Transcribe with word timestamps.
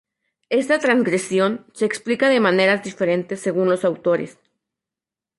Esta 0.49 0.79
transgresión 0.79 1.67
se 1.75 1.85
explica 1.85 2.27
de 2.27 2.39
maneras 2.39 2.81
diferentes 2.83 3.39
según 3.39 3.69
los 3.69 3.85
autores. 3.85 4.39